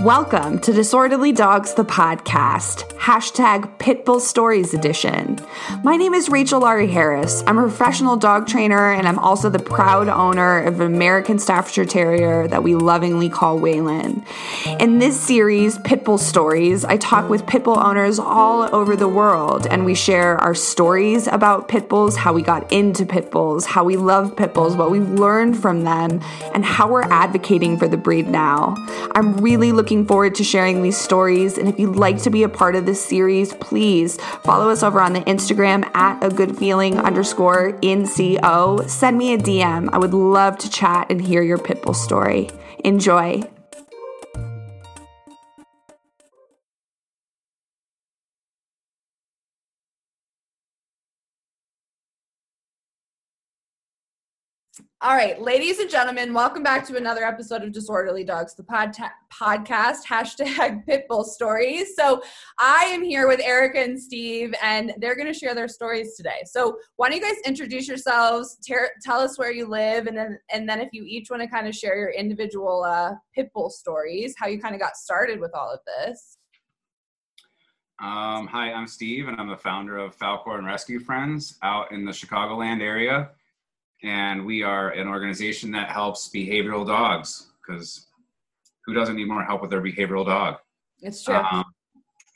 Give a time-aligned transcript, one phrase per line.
[0.00, 5.38] Welcome to Disorderly Dogs, the podcast, hashtag Pitbull Stories Edition.
[5.82, 7.42] My name is Rachel Laurie Harris.
[7.46, 11.84] I'm a professional dog trainer, and I'm also the proud owner of an American Staffordshire
[11.84, 14.26] Terrier that we lovingly call Waylon.
[14.80, 19.84] In this series, Pitbull Stories, I talk with pitbull owners all over the world, and
[19.84, 24.76] we share our stories about pitbulls, how we got into pitbulls, how we love pitbulls,
[24.76, 26.20] what we've learned from them,
[26.52, 28.74] and how we're advocating for the breed now.
[29.14, 31.58] I'm really looking looking forward to sharing these stories.
[31.58, 34.98] And if you'd like to be a part of this series, please follow us over
[34.98, 38.88] on the Instagram at a good feeling underscore NCO.
[38.88, 39.90] Send me a DM.
[39.92, 42.48] I would love to chat and hear your Pitbull story.
[42.82, 43.42] Enjoy.
[55.04, 58.96] All right, ladies and gentlemen, welcome back to another episode of Disorderly Dogs, the pod-
[59.30, 61.94] podcast, hashtag Pitbull Stories.
[61.94, 62.22] So
[62.58, 66.40] I am here with Erica and Steve, and they're going to share their stories today.
[66.46, 70.38] So why don't you guys introduce yourselves, ter- tell us where you live, and then
[70.50, 74.34] and then if you each want to kind of share your individual uh, Pitbull stories,
[74.38, 76.38] how you kind of got started with all of this.
[78.00, 82.06] Um, hi, I'm Steve, and I'm the founder of Falcor and Rescue Friends out in
[82.06, 83.32] the Chicagoland area
[84.04, 88.06] and we are an organization that helps behavioral dogs because
[88.84, 90.56] who doesn't need more help with their behavioral dog?
[91.00, 91.34] It's true.
[91.34, 91.64] Um,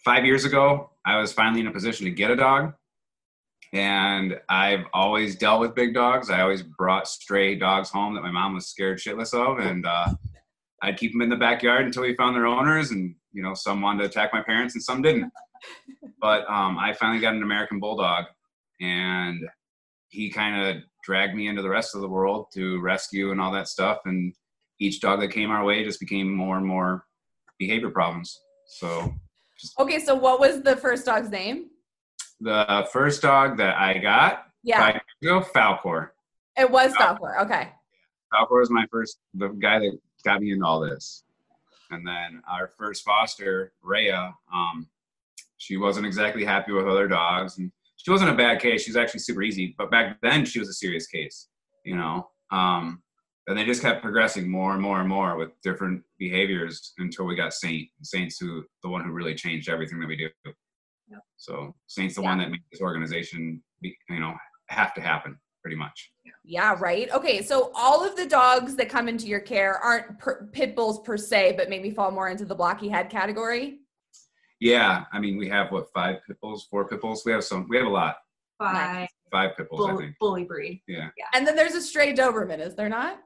[0.03, 2.73] five years ago, I was finally in a position to get a dog,
[3.75, 6.31] and I've always dealt with big dogs.
[6.31, 10.09] I always brought stray dogs home that my mom was scared shitless of, and uh,
[10.83, 12.93] I'd keep them in the backyard until we found their owners.
[12.93, 15.31] And you know, some wanted to attack my parents, and some didn't.
[16.21, 18.25] But um, I finally got an American Bulldog,
[18.81, 19.41] and
[20.09, 23.51] he kind of dragged me into the rest of the world to rescue and all
[23.51, 24.01] that stuff.
[24.05, 24.35] And
[24.79, 27.07] each dog that came our way just became more and more
[27.59, 28.39] behavior problems.
[28.67, 29.15] So,
[29.59, 30.01] just, okay.
[30.01, 31.71] So, what was the first dog's name?
[32.43, 36.11] The first dog that I got, yeah, five years ago, Falcor.
[36.59, 37.41] It was Falcor.
[37.41, 37.71] Okay.
[38.31, 41.25] Falcor was my first, the guy that got me into all this.
[41.91, 44.87] And then our first foster, Rhea, um,
[45.57, 48.83] she wasn't exactly happy with other dogs, and she wasn't a bad case.
[48.83, 51.49] She was actually super easy, but back then she was a serious case,
[51.85, 52.31] you know.
[52.51, 53.03] Um,
[53.47, 57.35] and they just kept progressing more and more and more with different behaviors until we
[57.35, 57.89] got Saint.
[58.03, 60.29] Saint's who the one who really changed everything that we do.
[61.11, 61.21] Yep.
[61.37, 62.29] So Saint's the yeah.
[62.29, 64.35] one that made this organization, be, you know,
[64.69, 66.13] have to happen pretty much.
[66.45, 67.11] Yeah, right.
[67.13, 71.01] Okay, so all of the dogs that come into your care aren't per, pit bulls
[71.01, 73.81] per se, but maybe fall more into the blocky head category.
[74.61, 77.23] Yeah, I mean, we have what five pit bulls, four pit bulls.
[77.25, 77.67] We have some.
[77.69, 78.17] We have a lot.
[78.59, 79.09] Five.
[79.31, 80.19] Five pit bulls, Bull, I think.
[80.19, 80.83] Bully breed.
[80.89, 81.11] Yeah.
[81.17, 81.27] yeah.
[81.35, 83.21] And then there's a stray Doberman, is there not?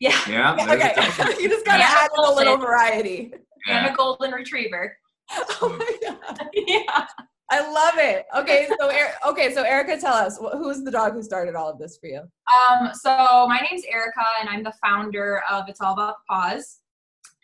[0.00, 0.18] Yeah.
[0.28, 0.54] Yeah.
[0.58, 1.34] yeah okay.
[1.42, 3.32] you just gotta yeah, add a little variety.
[3.66, 4.96] And a golden retriever.
[5.32, 6.50] oh my god.
[6.54, 7.06] yeah.
[7.50, 8.26] I love it.
[8.36, 8.90] Okay, so
[9.30, 12.20] okay, so Erica, tell us who's the dog who started all of this for you?
[12.20, 16.80] Um, so my name's Erica, and I'm the founder of It's All About the Paws.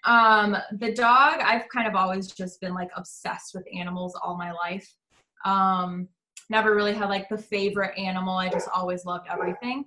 [0.05, 4.53] Um, the dog, I've kind of always just been like obsessed with animals all my
[4.53, 4.93] life.
[5.45, 6.09] Um,
[6.51, 8.37] never really had like the favorite animal.
[8.37, 9.85] I just always loved everything.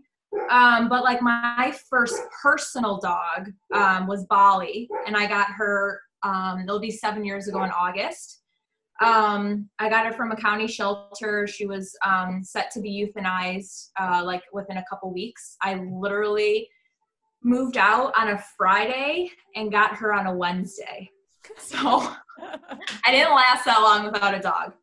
[0.49, 6.01] Um, but like my first personal dog um, was Bali, and I got her.
[6.23, 8.41] Um, it'll be seven years ago in August.
[9.01, 11.47] Um, I got her from a county shelter.
[11.47, 15.57] She was um, set to be euthanized uh, like within a couple weeks.
[15.61, 16.69] I literally
[17.45, 21.09] moved out on a Friday and got her on a Wednesday.
[21.57, 21.77] So
[23.05, 24.73] I didn't last that long without a dog.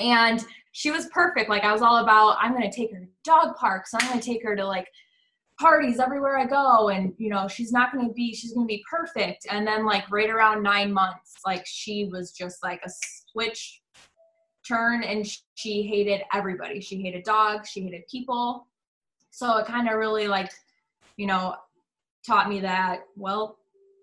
[0.00, 1.50] And she was perfect.
[1.50, 3.90] Like I was all about, I'm going to take her to dog parks.
[3.92, 4.88] I'm going to take her to like
[5.60, 6.88] parties everywhere I go.
[6.88, 9.46] And, you know, she's not going to be, she's going to be perfect.
[9.50, 12.90] And then like right around nine months, like she was just like a
[13.30, 13.82] switch
[14.66, 16.80] turn and she hated everybody.
[16.80, 17.68] She hated dogs.
[17.68, 18.66] She hated people.
[19.30, 20.50] So it kind of really like,
[21.18, 21.54] you know,
[22.26, 23.58] taught me that, well,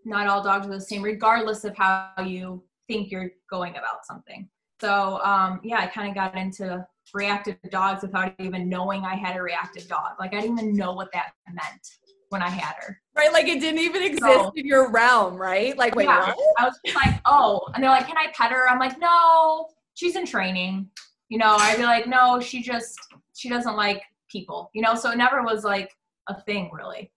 [0.05, 4.49] not all dogs are the same, regardless of how you think you're going about something.
[4.81, 9.37] So, um, yeah, I kind of got into reactive dogs without even knowing I had
[9.37, 10.11] a reactive dog.
[10.19, 11.87] Like, I didn't even know what that meant
[12.33, 12.99] when I had her.
[13.15, 15.77] Right, like it didn't even exist so, in your realm, right?
[15.77, 16.37] Like, wait, yeah, what?
[16.59, 18.67] I was like, oh, and they're like, can I pet her?
[18.67, 20.89] I'm like, no, she's in training.
[21.29, 22.97] You know, I'd be like, no, she just
[23.35, 24.71] she doesn't like people.
[24.73, 25.91] You know, so it never was like
[26.27, 27.11] a thing really.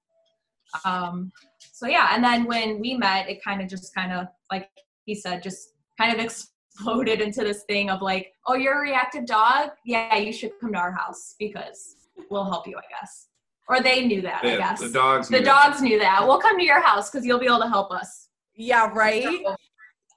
[0.85, 1.33] Um,
[1.73, 4.69] so yeah, and then when we met, it kind of just kind of like
[5.05, 9.27] he said, just kind of exploded into this thing of like, oh, you're a reactive
[9.27, 9.71] dog?
[9.85, 11.97] Yeah, you should come to our house because
[12.31, 13.29] we'll help you, I guess.
[13.69, 14.81] Or they knew that, yeah, I guess.
[14.81, 15.29] The dogs.
[15.29, 15.85] The dogs that.
[15.85, 16.27] knew that.
[16.27, 18.29] We'll come to your house because you'll be able to help us.
[18.55, 19.27] Yeah, right.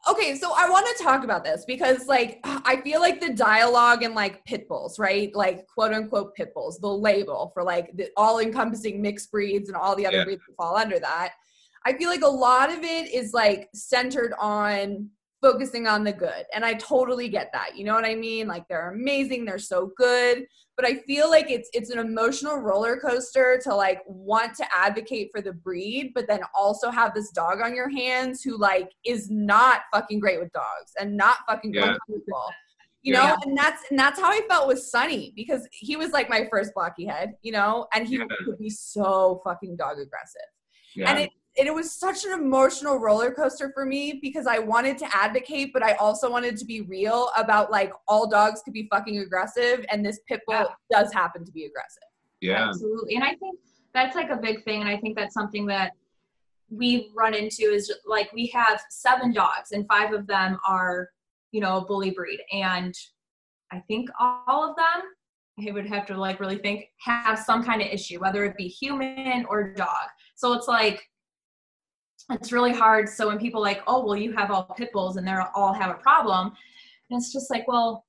[0.07, 4.03] Okay, so I want to talk about this because, like, I feel like the dialogue
[4.03, 5.33] and like pit bulls, right?
[5.35, 9.75] Like, quote unquote pit bulls, the label for like the all encompassing mixed breeds and
[9.77, 10.23] all the other Yeah.
[10.23, 11.33] breeds that fall under that.
[11.85, 15.09] I feel like a lot of it is like centered on
[15.41, 16.45] focusing on the good.
[16.53, 17.77] And I totally get that.
[17.77, 18.47] You know what I mean?
[18.47, 20.45] Like they're amazing, they're so good,
[20.75, 25.29] but I feel like it's it's an emotional roller coaster to like want to advocate
[25.31, 29.29] for the breed, but then also have this dog on your hands who like is
[29.29, 31.91] not fucking great with dogs and not fucking Yeah.
[31.91, 32.43] with people.
[33.01, 33.29] You Yeah.
[33.29, 36.47] know, and that's and that's how I felt with Sunny because he was like my
[36.51, 38.25] first blocky head, you know, and he Yeah.
[38.45, 40.41] could be so fucking dog aggressive
[40.95, 41.09] Yeah.
[41.09, 44.97] and it and it was such an emotional roller coaster for me because I wanted
[44.99, 48.87] to advocate, but I also wanted to be real about like all dogs could be
[48.91, 50.65] fucking aggressive, and this pit bull Yeah.
[51.01, 52.03] does happen to be aggressive.
[52.41, 52.67] yeah.
[52.69, 53.15] Absolutely.
[53.15, 53.59] And I think
[53.93, 54.81] that's like a big thing.
[54.81, 55.91] And I think that's something that
[56.69, 61.09] we run into is like we have seven dogs and five of them are,
[61.51, 62.39] you know, a bully breed.
[62.53, 62.93] And
[63.71, 67.81] I think all of them, I would have to like really think, have some kind
[67.81, 70.07] of issue, whether it be human or dog.
[70.35, 71.01] So it's like,
[72.31, 73.09] it's really hard.
[73.09, 75.89] So when people like, oh, well, you have all pit bulls and they're all have
[75.91, 76.53] a problem.
[77.09, 78.05] And it's just like, well,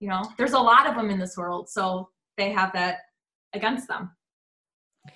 [0.00, 1.68] you know, there's a lot of them in this world.
[1.68, 2.98] So they have that
[3.54, 4.10] against them.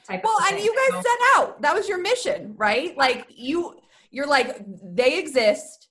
[0.07, 2.97] type of Well, and you guys So- set out that was your mission, right?
[2.97, 3.79] Like you,
[4.11, 5.89] you're like they exist.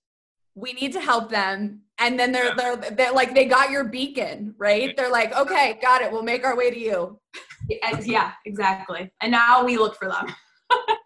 [0.56, 4.56] We need to help them, and then they're they're they're like they got your beacon,
[4.58, 4.96] right?
[4.96, 6.10] They're like, okay, got it.
[6.12, 7.20] We'll make our way to you.
[7.68, 9.12] Yeah, exactly.
[9.22, 10.28] And now we look for them.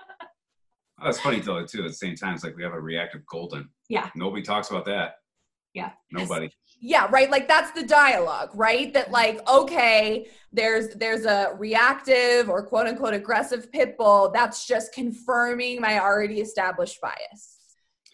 [1.01, 1.79] Oh, it's funny though too.
[1.85, 3.69] At the same time, it's like we have a reactive golden.
[3.89, 4.09] Yeah.
[4.15, 5.15] Nobody talks about that.
[5.73, 5.91] Yeah.
[6.11, 6.49] Nobody.
[6.81, 12.65] yeah right like that's the dialogue right that like okay there's there's a reactive or
[12.65, 17.57] quote unquote aggressive pit bull that's just confirming my already established bias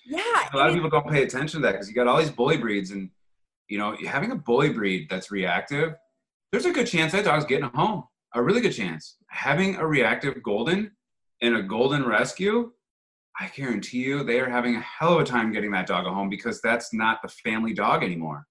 [0.06, 2.30] yeah A lot of people don't pay attention to that because you got all these
[2.32, 3.10] bully breeds, and
[3.70, 5.94] you know, having a bully breed that's reactive,
[6.52, 8.04] there's a good chance that dog's getting home.
[8.36, 9.16] A really good chance.
[9.30, 10.92] Having a reactive golden
[11.42, 12.72] and a golden rescue,
[13.40, 16.10] I guarantee you, they are having a hell of a time getting that dog a
[16.10, 18.48] home because that's not the family dog anymore.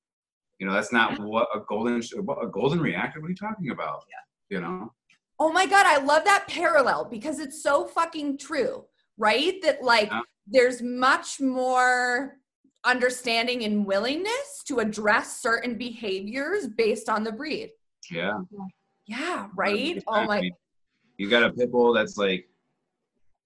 [0.59, 3.23] You know, that's not what a golden a golden reactive.
[3.23, 4.05] What are you talking about?
[4.11, 4.57] Yeah.
[4.57, 4.93] You know.
[5.41, 8.85] oh my god i love that parallel because it's so fucking true
[9.19, 10.21] right that like Yeah.
[10.47, 12.37] there's much more
[12.85, 17.71] understanding and willingness to address certain behaviors based on the breed
[18.11, 18.39] Yeah.
[19.09, 20.51] yeah right oh my
[21.17, 22.49] you got a pit bull that's like,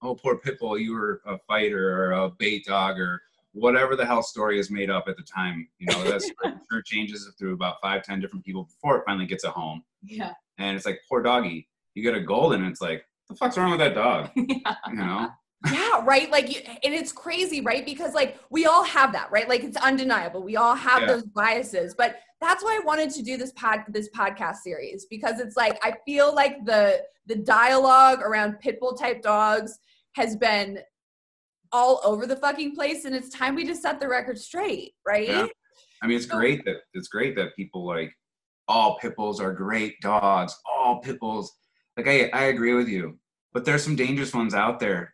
[0.01, 3.21] oh, poor pit bull, you were a fighter or a bait dog or
[3.53, 5.67] whatever the hell story is made up at the time.
[5.79, 9.25] You know, that's I'm sure changes through about five, ten different people before it finally
[9.25, 9.83] gets a home.
[10.03, 10.33] Yeah.
[10.57, 13.71] And it's like, poor doggy, you get a golden, and it's like, the fuck's wrong
[13.71, 14.29] with that dog?
[14.35, 14.75] yeah.
[14.87, 15.29] You know?
[15.73, 19.49] yeah right like you, and it's crazy right because like we all have that right
[19.49, 21.07] like it's undeniable we all have Yeah.
[21.07, 25.41] those biases but that's why i wanted to do this pod this podcast series because
[25.41, 29.79] it's like i feel like the the dialogue around pit bull type dogs
[30.15, 30.79] has been
[31.71, 35.27] all over the fucking place and it's time we just set the record straight right
[35.27, 35.45] Yeah.
[36.01, 38.13] I mean, it's great that it's great that people like
[38.69, 40.55] all pit bulls are great dogs.
[40.65, 41.51] All pit bulls,
[41.97, 43.17] like I, I agree with you,
[43.53, 45.13] but there's some dangerous ones out there.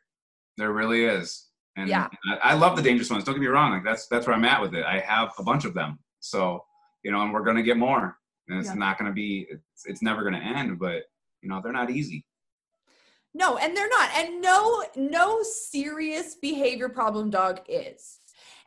[0.57, 2.07] There really is, and Yeah.
[2.43, 3.23] I, I love the dangerous ones.
[3.23, 3.71] Don't get me wrong.
[3.71, 4.85] Like that's that's where I'm at with it.
[4.85, 6.63] I have a bunch of them, so
[7.03, 8.15] you know, and we're gonna get more,
[8.47, 8.75] and it's Yeah.
[8.75, 9.47] not gonna be.
[9.49, 11.03] It's, it's never gonna end, but
[11.41, 12.25] you know, they're not easy.
[13.37, 14.09] No, and they're not.
[14.15, 18.19] And no, no serious behavior problem dog is.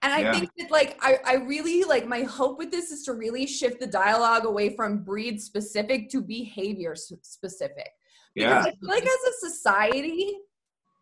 [0.03, 0.33] And I Yeah.
[0.33, 3.81] think that like I, I really like my hope with this is to really shift
[3.81, 7.89] the dialogue away from breed specific to behavior s- specific.
[8.35, 10.39] Because Yeah, I feel like as a society,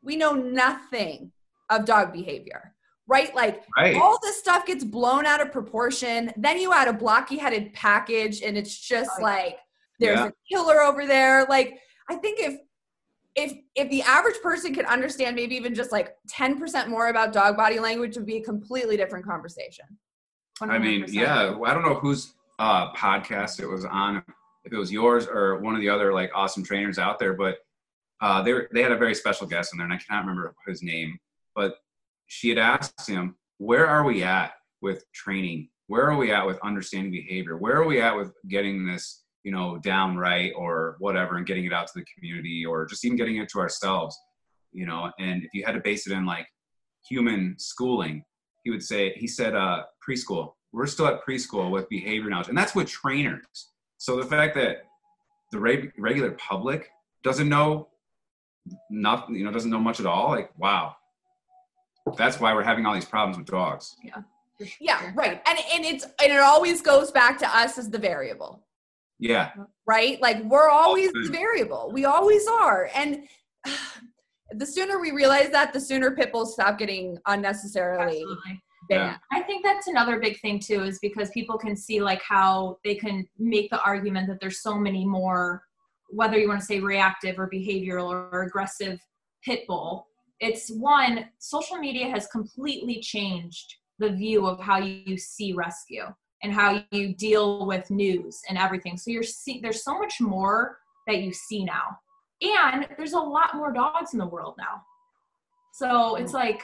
[0.01, 1.33] we know nothing
[1.69, 2.73] of dog behavior.
[3.09, 3.35] Right?
[3.35, 3.97] Like right.
[3.97, 6.33] all this stuff gets blown out of proportion.
[6.37, 9.59] Then you add a blocky headed package, and it's just like
[9.99, 10.29] there's Yeah.
[10.29, 11.47] a killer over there.
[11.49, 12.61] Like, I think if
[13.37, 17.57] if if the average person could understand maybe even just like 10% more about dog
[17.57, 19.85] body language would be a completely different conversation.
[20.63, 21.55] I mean, yeah.
[21.65, 24.23] I don't know whose uh, podcast it was on,
[24.65, 27.59] if it was yours or one of the other like awesome trainers out there, but
[28.23, 30.55] uh, they were, they had a very special guest in there, and I cannot remember
[30.67, 31.19] his name,
[31.55, 31.77] but
[32.27, 35.69] she had asked him, "Where are we at with training?
[35.89, 37.59] Where are we at with understanding behavior?
[37.59, 41.65] Where are we at with getting this, you know, down right or whatever, and getting
[41.65, 44.19] it out to the community, or just even getting it to ourselves,
[44.73, 46.47] you know?" And if you had to base it in like
[47.09, 48.25] human schooling,
[48.65, 52.59] he would say he said uh, preschool we're still at preschool with behavior knowledge and
[52.59, 54.79] that's with trainers so the fact that
[55.53, 56.91] the reg- regular public
[57.23, 57.89] doesn't know
[58.91, 60.95] nothing you know doesn't know much at all like wow
[62.15, 63.97] that's why we're having all these problems with dogs.
[64.03, 64.23] Yeah.
[64.81, 65.43] Yeah, right.
[65.47, 68.63] And and it's and it always goes back to us as the variable.
[69.19, 69.53] Yeah,
[69.87, 70.21] right?
[70.21, 71.91] Like we're always the the variable.
[71.93, 72.91] We always are.
[72.95, 73.25] And
[74.51, 78.63] the sooner we realize that, the sooner pit bulls stop getting unnecessarily Absolutely.
[78.89, 79.13] banned.
[79.13, 79.17] Yeah.
[79.33, 82.95] I think that's another big thing too, is because people can see like how they
[82.95, 85.63] can make the argument that there's so many more,
[86.11, 89.01] whether you want to say reactive or behavioral or aggressive
[89.45, 90.07] pit bull.
[90.41, 96.05] It's one, social media has completely changed the view of how you see rescue
[96.43, 98.97] and how you deal with news and everything.
[98.97, 101.99] So you're see there's so much more that you see now.
[102.73, 104.83] And there's a lot more dogs in the world now.
[105.73, 106.37] So it's mm.
[106.37, 106.63] like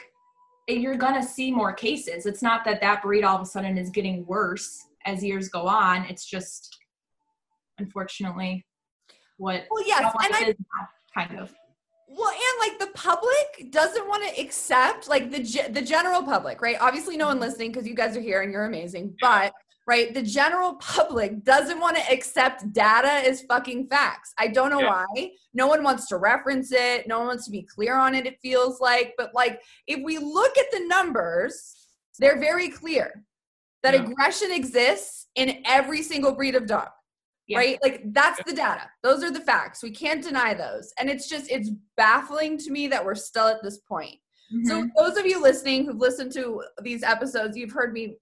[0.69, 2.25] eh, you're gonna see more cases.
[2.25, 5.67] It's not that that breed all of a sudden is getting worse as years go
[5.67, 6.05] on.
[6.05, 6.77] It's just
[7.79, 8.65] unfortunately
[9.37, 11.53] what Well, yes, and I is now, kind of.
[12.07, 16.61] Well, and like the public doesn't want to accept, like the ge- the general public,
[16.61, 16.77] right?
[16.79, 17.45] Obviously, no one mm-hmm.
[17.45, 19.51] listening because you guys are here and you're amazing, but
[19.85, 24.33] right, the general public doesn't want to accept data as fucking facts.
[24.37, 25.05] I don't know Yeah.
[25.15, 25.31] why.
[25.53, 27.07] No one wants to reference it.
[27.07, 28.25] No one wants to be clear on it.
[28.25, 31.87] It feels like, but like if we look at the numbers,
[32.19, 33.23] they're very clear
[33.83, 34.03] that Yeah.
[34.03, 36.89] aggression exists in every single breed of dog
[37.47, 37.57] Yeah.
[37.57, 41.27] right like that's the data those are the facts we can't deny those and it's
[41.27, 44.17] just it's baffling to me that we're still at this point
[44.65, 44.89] so Mhm.
[44.95, 48.15] those of you listening who've listened to these episodes you've heard me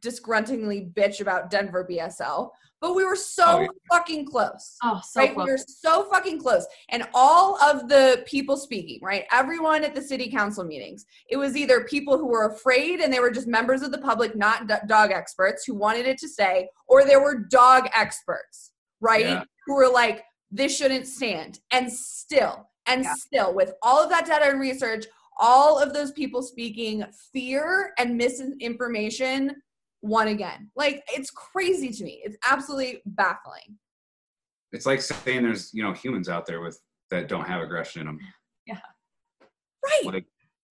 [0.00, 2.50] disgruntlingly bitch about denver bsl
[2.80, 3.68] but we were so Oh, yeah.
[3.90, 5.34] fucking close oh, so right?
[5.34, 5.44] close.
[5.46, 6.64] We were so fucking close.
[6.90, 9.24] And all of the people speaking, right?
[9.32, 13.18] Everyone at the city council meetings, it was either people who were afraid and they
[13.18, 16.68] were just members of the public, not do- dog experts, who wanted it to stay,
[16.86, 19.24] or there were dog experts, right?
[19.26, 19.42] Yeah.
[19.66, 21.58] Who were like, this shouldn't stand.
[21.72, 23.14] And still, and Yeah.
[23.14, 25.04] still, with all of that data and research,
[25.40, 29.56] all of those people speaking fear and misinformation
[30.02, 30.70] won again.
[30.76, 32.20] Like, it's crazy to me.
[32.24, 33.78] It's absolutely baffling.
[34.72, 38.06] it's like saying there's you know humans out there with that don't have aggression in
[38.06, 38.18] them.
[38.66, 38.80] Yeah.
[39.84, 40.14] Right.
[40.14, 40.26] Like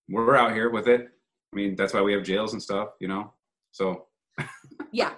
[0.10, 1.10] we're out here with it.
[1.54, 3.34] I mean, that's why we have jails and stuff, you know.
[3.72, 4.08] So
[4.92, 5.14] Yeah.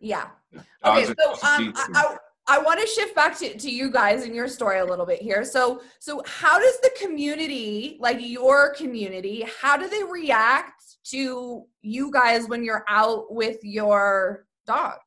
[0.00, 0.26] Yeah.
[0.84, 2.16] Okay, so um, I, I,
[2.48, 5.20] I want to shift back to, to you guys and your story a little bit
[5.20, 5.44] here.
[5.44, 12.10] So, so how does the community, like your community, how do they react to you
[12.10, 15.00] guys when you're out with your dogs?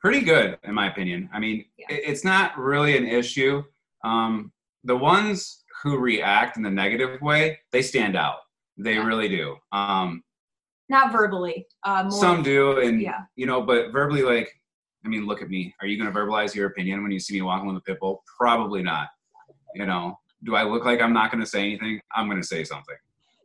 [0.00, 1.86] pretty good in my opinion i mean Yeah.
[1.90, 3.64] it, it's not really an issue
[4.04, 4.52] um,
[4.84, 8.38] the ones who react in the negative way they stand out
[8.76, 9.04] they Yeah.
[9.04, 10.22] really do um,
[10.88, 11.66] not verbally.
[11.82, 13.22] Uh, more some do and yeah.
[13.34, 14.48] you know but verbally like
[15.04, 15.74] i mean look at me.
[15.80, 17.98] Are you going to verbalize your opinion when you see me walking with a pit
[18.00, 18.22] bull?
[18.38, 19.08] Probably not.
[19.74, 22.00] You know do i look like i'm not going to say anything?
[22.14, 22.96] I'm going to say something.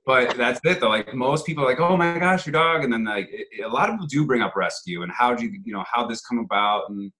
[0.05, 0.89] But that's it though.
[0.89, 2.83] Like most people are like oh my gosh your dog.
[2.83, 5.33] And then like it, it- a lot of people do bring up rescue and how
[5.33, 7.11] do you you know how this come about and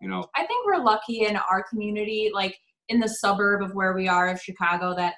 [0.00, 0.26] you know.
[0.34, 2.58] I think we're lucky in our community, like
[2.88, 5.14] in the suburb of where we are of Chicago, that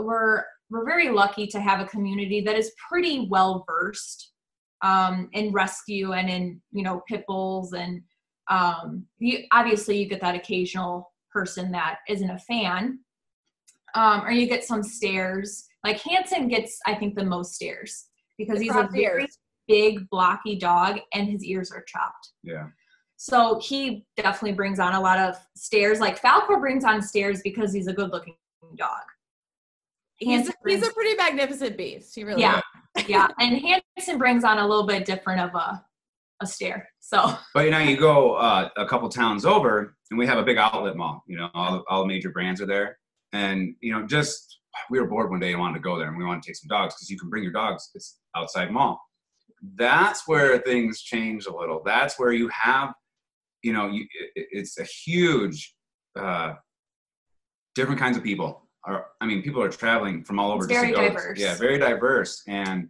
[0.00, 4.32] we're we're very lucky to have a community that is pretty well versed
[4.84, 8.02] um, in rescue and in you know pit bulls and
[8.48, 13.00] um, you, obviously you get that occasional person that isn't a fan,
[13.94, 15.66] um, or you get some stares.
[15.82, 18.06] Like Hanson gets, I think, the most stares
[18.38, 19.38] because he's a very ears.
[19.66, 22.32] big, blocky dog, and his ears are chopped.
[22.42, 22.66] yeah
[23.16, 26.00] So he definitely brings on a lot of stares.
[26.00, 28.36] Like Falcor brings on stares because he's a good looking
[28.76, 29.02] dog.
[30.16, 32.14] He's, he's a pretty magnificent beast.
[32.14, 32.63] He really yeah, is.
[33.06, 33.28] Yeah.
[33.38, 33.60] And
[33.96, 35.84] Hanson brings on a little bit different of a,
[36.40, 36.88] a stare.
[37.00, 40.42] So But you know, you go uh, a couple towns over, and we have a
[40.42, 41.22] big outlet mall.
[41.26, 42.98] You know, all, all major brands are there,
[43.32, 44.58] and you know, just
[44.90, 46.56] we were bored one day and wanted to go there, and we wanted to take
[46.56, 47.90] some dogs because you can bring your dogs.
[47.94, 49.00] It's outside mall.
[49.76, 51.82] That's where things change a little.
[51.84, 52.92] That's where you have,
[53.62, 55.74] you know, you, it, it's a huge,
[56.18, 56.54] uh,
[57.74, 58.63] different kinds of people.
[58.86, 60.64] Are I mean, people are traveling from all over.
[60.64, 61.38] It's very diverse.
[61.38, 62.88] Yeah, very diverse, and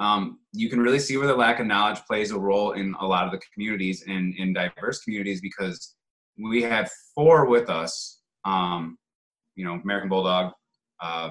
[0.00, 3.06] um, you can really see where the lack of knowledge plays a role in a
[3.06, 5.94] lot of the communities and in diverse communities because
[6.38, 8.20] we have four with us.
[8.44, 8.98] Um,
[9.54, 10.52] you know, American Bulldog,
[11.00, 11.30] uh,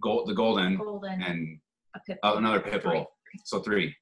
[0.00, 1.58] Gold, the Golden, golden and
[1.94, 3.06] a pit uh, another pit bull.
[3.44, 3.94] So three.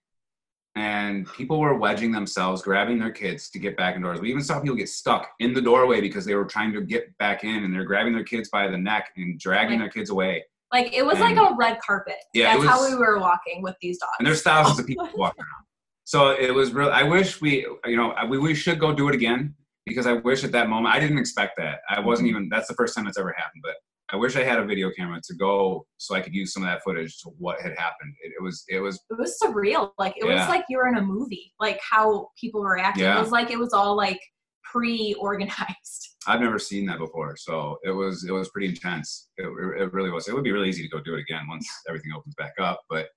[0.76, 4.20] And people were wedging themselves, grabbing their kids to get back indoors.
[4.20, 7.16] We even saw people get stuck in the doorway because they were trying to get
[7.16, 10.44] back in and they're grabbing their kids by the neck and dragging their kids away.
[10.72, 12.16] Like it was like a red carpet.
[12.34, 14.12] Yeah, That's how we were walking with these dogs.
[14.18, 15.64] and there's thousands of people walking around.
[16.04, 16.90] So it was real.
[16.90, 19.54] I wish we, you know, we, we should go do it again
[19.86, 21.80] because I wish at that moment I didn't expect that.
[21.88, 22.36] I wasn't mm-hmm.
[22.36, 22.48] even.
[22.50, 23.62] That's the first time it's ever happened.
[23.64, 23.76] But
[24.10, 26.68] I wish I had a video camera to go so I could use some of
[26.68, 28.14] that footage to what had happened.
[28.22, 29.90] It, it was it was it was surreal.
[29.98, 30.40] Like it Yeah.
[30.40, 31.52] was like you were in a movie.
[31.58, 33.04] Like how people were acting.
[33.04, 33.18] Yeah.
[33.18, 34.20] It was like it was all like
[34.64, 36.14] pre-organized.
[36.28, 39.28] I've never seen that before, so it was it was pretty intense.
[39.36, 40.28] It, it really was.
[40.28, 42.80] It would be really easy to go do it again once everything opens back up,
[42.88, 43.08] but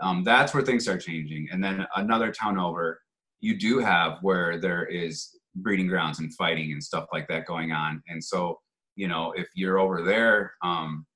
[0.00, 1.48] um, that's where things start changing.
[1.50, 3.00] And then another town over,
[3.40, 7.72] you do have where there is breeding grounds and fighting and stuff like that going
[7.72, 8.00] on.
[8.08, 8.58] And so
[8.98, 11.06] you know, if you're over there um,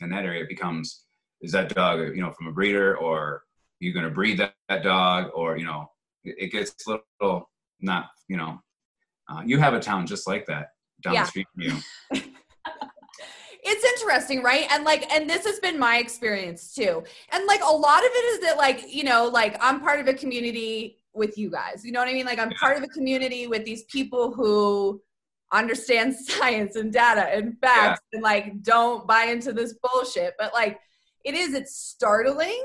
[0.00, 1.04] in that area, it becomes
[1.40, 3.42] is that dog you know from a breeder or
[3.80, 5.90] you're going to breed that, that dog or you know
[6.24, 8.60] it, it gets a little not you know
[9.28, 10.68] uh, you have a town just like that
[11.02, 11.22] down Yeah.
[11.22, 11.76] the street from you.
[13.64, 17.72] it's interesting right and like and this has been my experience too and like a
[17.72, 21.36] lot of it is that like you know like i'm part of a community with
[21.38, 23.84] you guys you know what i mean like i'm part of a community with these
[23.84, 25.00] people who
[25.52, 30.78] understand science and data and facts and like don't buy into this bullshit but like
[31.24, 32.64] it is it's startling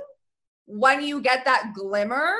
[0.66, 2.34] when you get that glimmer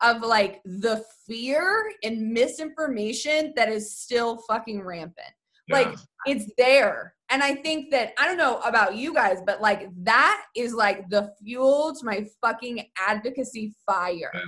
[0.00, 5.32] of like the fear and misinformation that is still fucking rampant.
[5.70, 5.96] Like
[6.26, 7.14] it's there.
[7.30, 11.08] And i think that i don't know about you guys but like that is like
[11.08, 14.30] the fuel to my fucking advocacy fire.
[14.32, 14.40] Yeah.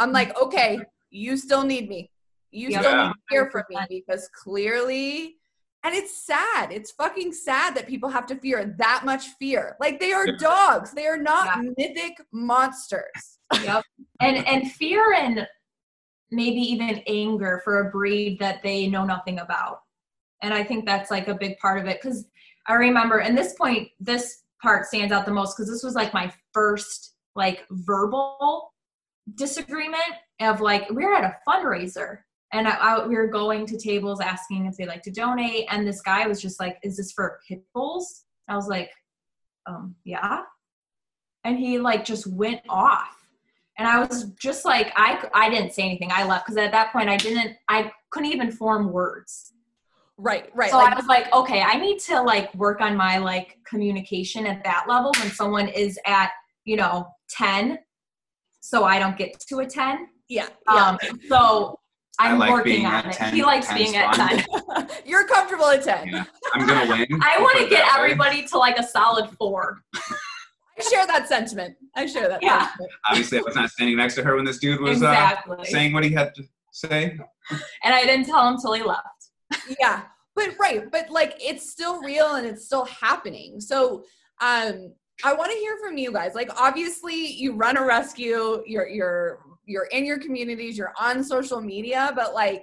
[0.00, 2.10] i'm like okay you still need me
[2.52, 2.80] you Yeah.
[2.80, 5.36] still need to hear from me because clearly
[5.84, 9.98] and it's sad it's fucking sad that people have to fear that much fear like
[9.98, 13.84] they are dogs they are not mythic monsters yep.
[14.20, 15.46] And and fear and
[16.30, 19.80] maybe even anger for a breed that they know nothing about.
[20.42, 22.24] And I think that's like a big part of it because
[22.66, 26.14] I remember, and this point, this part stands out the most because this was like
[26.14, 28.72] my first like verbal
[29.34, 30.02] disagreement
[30.40, 32.18] of like we were at a fundraiser
[32.52, 35.86] and I, I, we were going to tables asking if they'd like to donate, and
[35.86, 38.90] this guy was just like, "Is this for pit bulls?" I was like,
[39.66, 40.42] "Um, yeah."
[41.44, 43.22] And he like just went off
[43.78, 46.92] and i was just like i i didn't say anything i left because at that
[46.92, 49.52] point i didn't i couldn't even form words
[50.18, 53.18] right right so like i was like okay i need to like work on my
[53.18, 56.30] like communication at that level when someone is at
[56.64, 57.78] you know 10
[58.60, 60.88] so i don't get to a 10 yeah, yeah.
[60.88, 60.98] um
[61.28, 61.78] so
[62.18, 63.34] i'm like working on it 10.
[63.34, 66.24] he likes 10's being at 10 you're comfortable at 10 Yeah.
[66.54, 67.06] I'm gonna win.
[67.22, 68.04] i want to get that way.
[68.04, 69.82] everybody to like a solid four
[70.78, 71.76] I share that sentiment.
[71.94, 72.60] I share that Yeah.
[72.66, 72.90] sentiment.
[73.08, 76.02] Obviously, I was not standing next to her when this dude was uh, saying what
[76.02, 77.18] he had to say.
[77.84, 79.06] and i didn't tell him till he left
[79.78, 80.04] Yeah.
[80.34, 83.60] But right, but like it's still real and it's still happening.
[83.60, 84.02] So
[84.40, 84.94] um
[85.24, 86.34] I want to hear from you guys.
[86.34, 91.60] Like obviously you run a rescue, you're you're you're in your communities, you're on social
[91.60, 92.62] media, but like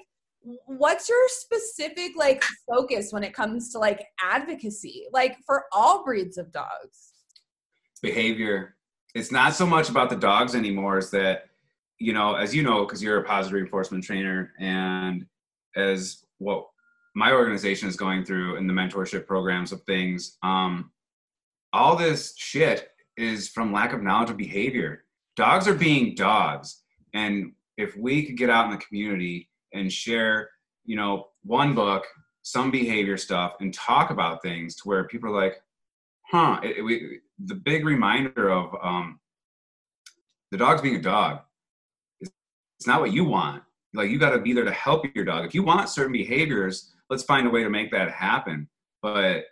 [0.66, 6.38] what's your specific like focus when it comes to like advocacy like for all breeds
[6.38, 7.10] of dogs?
[8.02, 8.76] behavior.
[9.16, 10.98] It's not so much about the dogs anymore.
[10.98, 11.46] Is that
[12.00, 15.26] you know, as you know, because you're a positive reinforcement trainer, and
[15.76, 16.68] as what
[17.16, 20.92] my organization is going through in the mentorship programs of things, um,
[21.74, 25.04] all this shit is from lack of knowledge of behavior.
[25.36, 30.50] Dogs are being dogs, and if we could get out in the community and share,
[30.86, 32.06] you know, one book,
[32.42, 35.62] some behavior stuff, and talk about things to where people are like,
[36.30, 39.20] huh, it, it- we, the big reminder of um,
[40.52, 41.40] the dog's being a dog.
[42.20, 42.32] It's,
[42.78, 43.64] it's not what you want.
[43.94, 45.46] Like you got to be there to help your dog.
[45.46, 48.68] If you want certain behaviors, let's find a way to make that happen.
[49.02, 49.46] But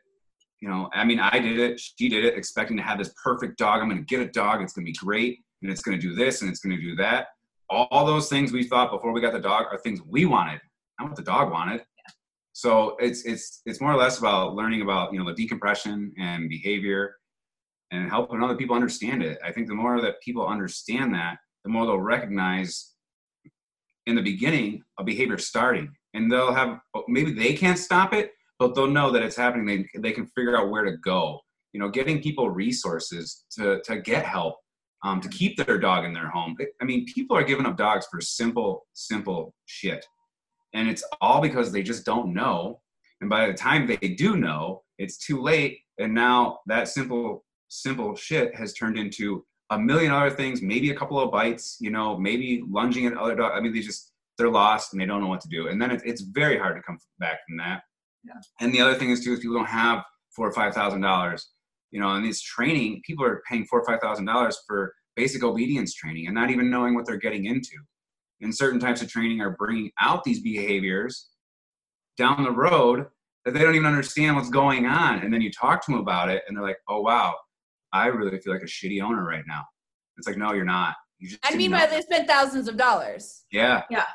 [0.61, 1.79] you know, I mean, I did it.
[1.79, 3.81] She did it, expecting to have this perfect dog.
[3.81, 4.61] I'm going to get a dog.
[4.61, 6.81] It's going to be great, and it's going to do this, and it's going to
[6.81, 7.27] do that.
[7.69, 10.61] All those things we thought before we got the dog are things we wanted,
[10.99, 11.83] not what the dog wanted.
[12.53, 16.49] So it's it's it's more or less about learning about you know the decompression and
[16.49, 17.15] behavior,
[17.91, 19.37] and helping other people understand it.
[19.45, 22.93] I think the more that people understand that, the more they'll recognize
[24.07, 28.73] in the beginning a behavior starting, and they'll have maybe they can't stop it, but
[28.73, 29.65] they'll know that it's happening.
[29.93, 31.39] They they can figure out where to go.
[31.73, 34.55] You know, getting people resources to to get help,
[35.03, 36.55] um, to keep their dog in their home.
[36.81, 40.05] I mean, people are giving up dogs for simple simple shit,
[40.73, 42.81] and it's all because they just don't know.
[43.21, 45.79] And by the time they do know, it's too late.
[45.99, 50.61] And now that simple simple shit has turned into a million other things.
[50.61, 51.77] Maybe a couple of bites.
[51.79, 53.53] You know, maybe lunging at other dogs.
[53.55, 55.67] I mean, they just they're lost and they don't know what to do.
[55.67, 57.81] And then it, it's very hard to come back from that.
[58.23, 58.33] Yeah.
[58.61, 60.03] And the other thing is too is people don't have
[60.35, 61.49] four or five thousand dollars.
[61.91, 65.43] You know, and this training, people are paying four or five thousand dollars for basic
[65.43, 67.77] obedience training and not even knowing what they're getting into.
[68.41, 71.29] And certain types of training are bringing out these behaviors
[72.17, 73.07] down the road
[73.45, 75.19] that they don't even understand what's going on.
[75.19, 77.35] And then you talk to them about it, and they're like, "Oh wow,
[77.93, 79.63] I really feel like a shitty owner right now."
[80.17, 80.95] It's like, no, you're not.
[81.19, 81.95] You just didn't meanwhile, know.
[81.95, 83.45] they spent thousands of dollars.
[83.51, 83.83] Yeah.
[83.89, 84.05] Yeah.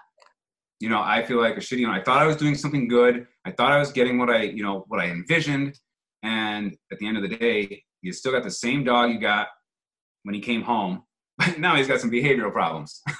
[0.80, 1.98] You know, I feel like a shitty owner.
[1.98, 3.26] I thought I was doing something good.
[3.44, 5.78] I thought I was getting what I, you know, what I envisioned.
[6.22, 9.48] And at the end of the day, you still got the same dog you got
[10.24, 11.02] when he came home,
[11.38, 13.02] but now he's got some behavioral problems.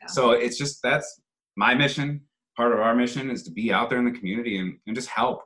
[0.00, 0.08] Yeah.
[0.08, 1.22] So it's just that's
[1.56, 2.20] my mission.
[2.58, 5.08] Part of our mission is to be out there in the community and, and just
[5.08, 5.40] help.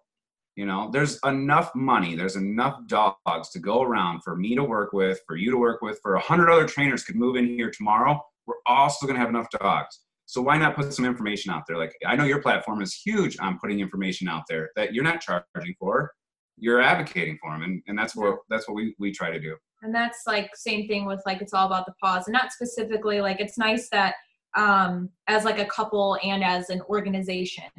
[0.57, 4.93] You know, there's enough money, there's enough dogs to go around for me to work
[4.93, 7.71] with, for you to work with, for a hundred other trainers could move in here
[7.71, 8.21] tomorrow.
[8.49, 10.01] We're all still gonna have enough dogs.
[10.27, 11.79] So why not put some information out there?
[11.79, 15.21] Like I know your platform is huge on putting information out there that you're not
[15.21, 16.11] charging for.
[16.61, 19.57] You're advocating for them, and, and that's what that's what we, we try to do.
[19.83, 23.21] and that's like same thing with like it's all about the Paws and not specifically
[23.21, 24.15] like it's nice that
[24.57, 27.71] um as like a couple and as an organization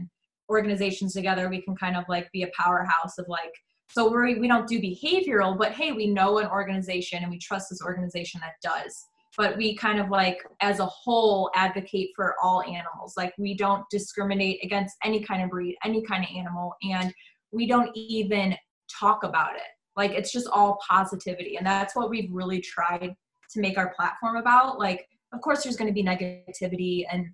[0.49, 3.53] organizations together we can kind of like be a powerhouse of like
[3.91, 7.69] so we we don't do behavioral but hey we know an organization and we trust
[7.69, 9.05] this organization that does.
[9.37, 13.13] But we kind of like as a whole advocate for all animals.
[13.15, 17.13] Like we don't discriminate against any kind of breed any kind of animal and
[17.51, 18.55] we don't even
[18.89, 19.61] talk about it
[19.95, 23.13] like it's just all positivity and that's what we've really tried
[23.51, 27.27] to make our platform about like of course there's going to be negativity and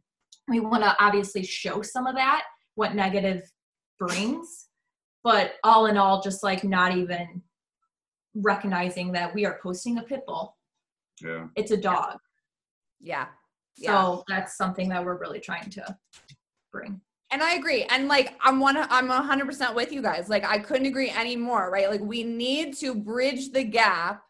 [0.47, 2.43] we want to obviously show some of that
[2.75, 3.41] what negative
[3.99, 4.67] brings
[5.23, 7.41] but all in all just like not even
[8.35, 10.57] recognizing that we are posting a pit bull
[11.21, 11.47] Yeah.
[11.55, 12.17] it's a dog
[12.99, 13.27] Yeah.
[13.77, 13.91] Yeah.
[13.91, 15.97] so that's something that we're really trying to
[16.71, 16.99] bring
[17.35, 17.83] And I agree.
[17.83, 20.29] And like I'm one I'm 100% with you guys.
[20.29, 21.89] Like I couldn't agree any more, right?
[21.89, 24.23] Like we need to bridge the gap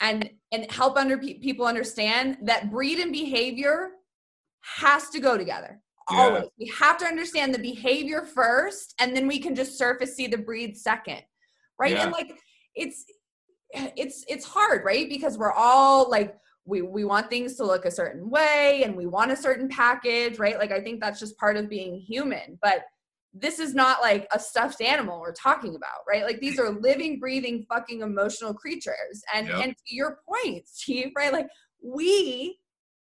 [0.00, 3.90] and and help under pe- people understand that breed and behavior
[4.62, 5.82] has to go together.
[6.10, 6.18] Yeah.
[6.18, 6.44] Always.
[6.58, 10.38] We have to understand the behavior first and then we can just surface see the
[10.38, 11.20] breed second.
[11.78, 11.98] Right?
[11.98, 12.38] And like
[12.74, 13.04] it's
[13.74, 15.10] it's it's hard, right?
[15.10, 16.34] Because we're all like
[16.66, 20.38] we we want things to look a certain way and we want a certain package
[20.38, 20.58] right?
[20.58, 22.84] Like i think that's just part of being human but
[23.32, 26.24] this is not like a stuffed animal we're talking about right?
[26.24, 29.22] Like these are living breathing fucking emotional creatures.
[29.32, 29.56] And Yep.
[29.64, 31.32] and to your point steve right?
[31.32, 31.46] Like
[31.82, 32.58] we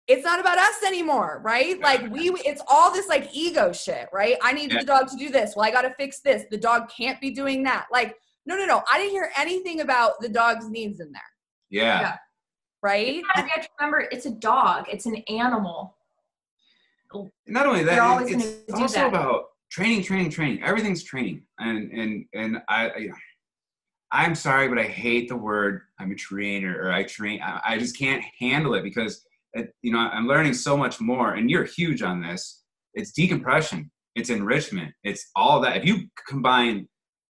[0.09, 1.79] it's not about us anymore right?
[1.81, 4.37] Like we it's all this like ego shit right?
[4.43, 4.81] I need Yeah.
[4.81, 5.55] the dog to do this.
[5.55, 6.45] Well i gotta fix this.
[6.51, 7.87] The dog can't be doing that.
[7.93, 8.83] Like no no no.
[8.91, 11.23] I didn't hear anything about the dog's needs in there.
[11.69, 12.01] Yeah.
[12.01, 12.17] Yeah.
[12.87, 15.97] Right you have to remember it's a dog it's an animal
[17.47, 19.09] not only that, always it's also that.
[19.09, 20.63] about training, training, training.
[20.63, 23.09] Everything's training, and and and I, I,
[24.13, 27.41] I'm sorry, but I hate the word I'm a trainer or I train.
[27.43, 31.35] I, I just can't handle it because it, you know I'm learning so much more,
[31.35, 32.63] and you're huge on this.
[32.95, 35.77] It's decompression, it's enrichment, it's all that.
[35.77, 36.89] If you combine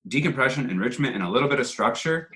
[0.09, 2.29] decompression, enrichment, and a little bit of structure,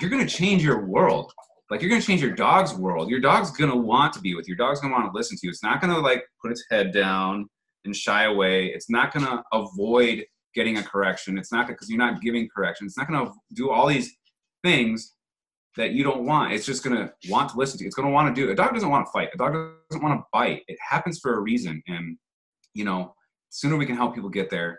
[0.00, 1.32] you're gonna change your world
[1.72, 3.08] like you're gonna change your dog's world.
[3.08, 4.54] Your dog's gonna want to be with you.
[4.54, 5.50] Your dog's gonna want to listen to you.
[5.50, 7.48] It's not gonna like put its head down
[7.86, 8.66] and shy away.
[8.66, 11.38] It's not gonna avoid getting a correction.
[11.38, 12.86] It's not because you're not giving correction.
[12.86, 14.14] It's not gonna do all these
[14.62, 15.14] things
[15.78, 16.52] that you don't want.
[16.52, 17.86] It's just gonna want to listen to you.
[17.86, 18.50] It's gonna want to do.
[18.50, 19.30] A dog doesn't want to fight.
[19.32, 19.54] A dog
[19.90, 20.64] doesn't want to bite.
[20.68, 21.82] It happens for a reason.
[21.88, 22.18] And
[22.74, 23.14] you know,
[23.48, 24.78] sooner we can help people get there,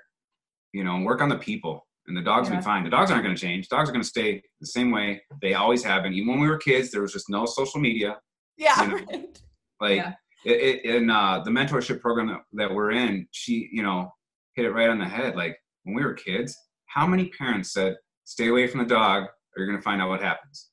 [0.74, 1.88] you know, and work on the people.
[2.08, 2.58] And the dogs Yeah.
[2.58, 2.84] be fine.
[2.84, 3.70] The dogs aren't going to change.
[3.70, 6.14] Dogs are going to stay the same way they always have been.
[6.14, 8.18] Even when we were kids, there was just no social media.
[8.58, 9.40] yeah You know, right.
[9.80, 10.14] Like Yeah.
[10.46, 10.52] it,
[10.86, 14.14] it, in uh, the mentorship program that, that we're in, she, you know,
[14.56, 15.36] hit it right on the head.
[15.36, 19.58] Like when we were kids, how many parents said, "Stay away from the dog, or
[19.58, 20.70] you're going to find out what happens."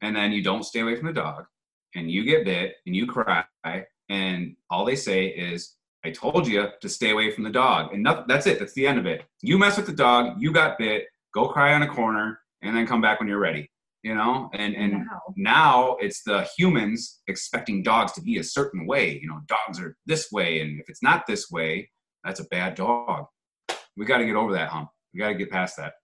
[0.00, 1.44] And then you don't stay away from the dog,
[1.94, 3.44] and you get bit, and you cry,
[4.08, 8.02] and all they say is, "I told you to stay away from the dog," and
[8.02, 8.58] nothing, that's it.
[8.58, 9.24] That's the end of it.
[9.42, 11.06] You mess with the dog, you got bit.
[11.34, 13.70] Go cry on a corner, and then come back when you're ready.
[14.02, 15.34] You know, and and Wow.
[15.36, 19.18] now it's the humans expecting dogs to be a certain way.
[19.20, 21.90] You know, dogs are this way, and if it's not this way,
[22.24, 23.26] that's a bad dog.
[23.96, 24.90] We got to get over that hump.
[25.12, 25.94] We got to get past that.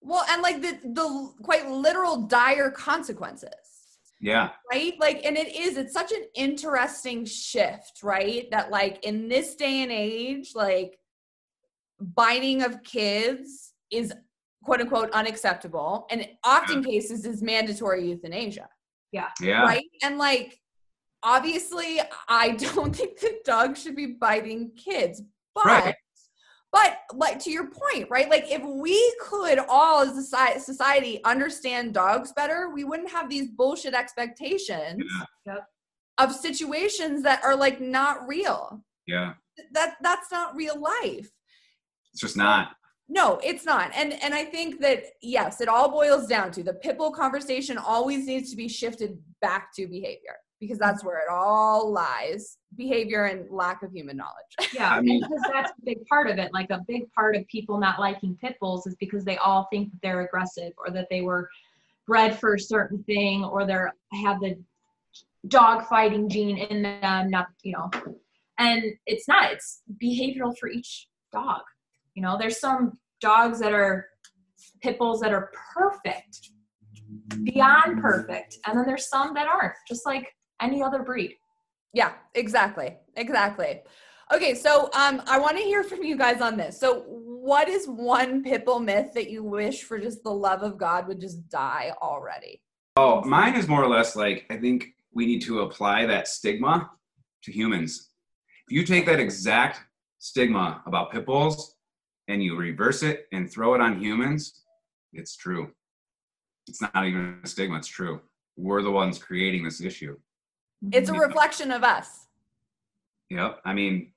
[0.00, 3.50] Well, and like the the quite literal dire consequences,
[4.20, 4.94] Yeah, right?
[5.00, 8.50] Like, and it is, it's such an interesting shift, right?
[8.50, 10.98] That like in this day and age, like
[11.98, 14.12] biting of kids is
[14.64, 18.68] quote unquote unacceptable, and often cases is mandatory euthanasia,
[19.12, 19.28] Yeah.
[19.40, 19.84] yeah, right?
[20.02, 20.60] And like
[21.22, 25.22] obviously, I don't think that dogs should be biting kids,
[25.54, 25.94] but Right.
[26.72, 31.92] But like to your point right like if we could all as a society understand
[31.94, 35.02] dogs better we wouldn't have these bullshit expectations
[35.46, 35.54] Yeah.
[35.54, 35.66] Yep.
[36.18, 39.32] of situations that are like not real yeah.
[39.72, 41.30] that that's not real life
[42.12, 42.76] It's just not.
[43.12, 43.90] No, it's not.
[43.94, 47.76] And and I think that yes, it all boils down to the pit bull conversation
[47.76, 52.58] always needs to be shifted back to behavior because that's where it all lies.
[52.76, 54.34] Behavior and lack of human knowledge.
[54.74, 56.52] Yeah, I mean- because that's a big part of it.
[56.52, 59.90] Like a big part of people not liking pit bulls is because they all think
[59.90, 61.48] that they're aggressive or that they were
[62.06, 64.56] bred for a certain thing or they're have the
[65.48, 67.30] dog fighting gene in them.
[67.30, 67.90] Not you know,
[68.58, 69.52] and it's not.
[69.52, 71.62] It's behavioral for each dog.
[72.14, 74.06] You know, there's some dogs that are
[74.82, 76.50] pit bulls that are perfect,
[77.42, 79.74] beyond perfect, and then there's some that aren't.
[79.88, 81.36] Just like any other breed.
[81.92, 82.96] Yeah, exactly.
[83.16, 83.82] Exactly.
[84.32, 86.78] Okay, so um I want to hear from you guys on this.
[86.78, 90.78] So what is one pit bull myth that you wish for just the love of
[90.78, 92.62] God would just die already?
[92.96, 96.90] Oh, mine is more or less like I think we need to apply that stigma
[97.42, 98.10] to humans.
[98.68, 99.80] If you take that exact
[100.18, 101.74] stigma about pit bulls
[102.28, 104.62] and you reverse it and throw it on humans,
[105.12, 105.72] it's true.
[106.68, 108.20] It's not even a stigma, it's true.
[108.56, 110.16] We're the ones creating this issue.
[110.92, 112.26] It's a reflection of us.
[113.30, 113.60] Yep.
[113.64, 114.12] I mean,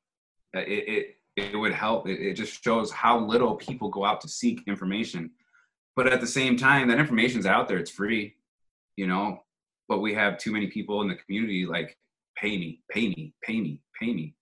[0.56, 2.08] uh, it it, it would help.
[2.08, 5.32] It, it just shows how little people go out to seek information.
[5.96, 7.78] But at the same time, that information's out there.
[7.78, 8.36] It's free,
[8.96, 9.40] you know.
[9.88, 11.98] But we have too many people in the community like,
[12.36, 14.36] pay me, pay me, pay me, pay me.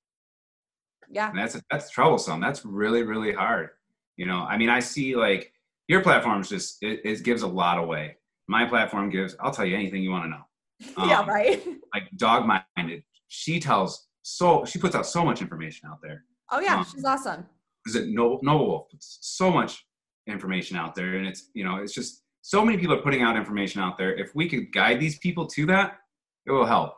[1.10, 1.30] Yeah.
[1.30, 2.40] And that's that's troublesome.
[2.40, 3.70] That's really really hard.
[4.16, 4.46] You know.
[4.48, 5.52] I mean, I see like
[5.88, 8.18] your platform's just it, it gives a lot away.
[8.48, 9.36] My platform gives.
[9.40, 10.44] I'll tell you anything you want to know.
[10.98, 11.64] yeah, Um, right.
[11.94, 13.04] Like dog minded.
[13.28, 17.06] She tells so she puts out so much information out there Oh yeah, um, she's
[17.06, 17.46] awesome.
[17.88, 19.86] is it Noble, Noble Wolf puts so much
[20.28, 23.38] information out there, and it's you know it's just so many people are putting out
[23.38, 24.14] information out there.
[24.14, 25.98] If we could guide these people to that,
[26.46, 26.96] it will help.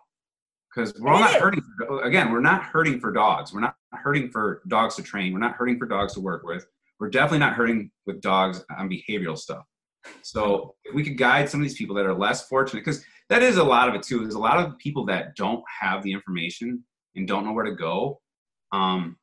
[0.73, 1.61] Because we're all not hurting.
[1.77, 3.53] For, again, we're not hurting for dogs.
[3.53, 5.33] We're not hurting for dogs to train.
[5.33, 6.65] We're not hurting for dogs to work with.
[6.99, 9.65] We're definitely not hurting with dogs on behavioral stuff.
[10.23, 13.41] So if we could guide some of these people that are less fortunate, because that
[13.41, 14.19] is a lot of it too.
[14.19, 16.83] There's a lot of people that don't have the information
[17.15, 18.21] and don't know where to go.
[18.71, 19.17] Um,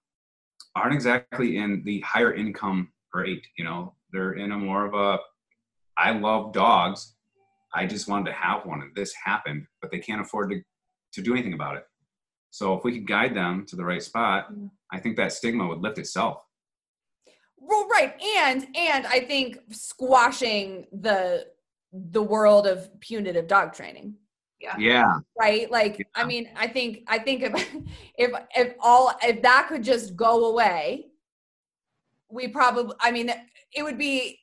[0.75, 3.46] aren't exactly in the higher income rate.
[3.57, 5.20] You know, they're in a more of a,
[5.96, 7.14] I love dogs.
[7.73, 10.61] I just wanted to have one, and this happened, but they can't afford to
[11.12, 11.85] to do anything about it.
[12.51, 14.53] So if we could guide them to the right spot,
[14.92, 16.42] I think that stigma would lift itself.
[17.59, 18.20] Well, right.
[18.38, 21.46] And and I think squashing the
[21.92, 24.14] the world of punitive dog training.
[24.61, 25.12] Yeah, Yeah.
[25.40, 27.53] right like i mean i think i think if
[28.18, 31.07] if if all if that could just go away
[32.29, 33.33] we probably i mean
[33.74, 34.38] it would be